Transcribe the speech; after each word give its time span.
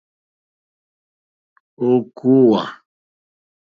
Ò 1.89 1.91
kòòwà. 2.17 2.61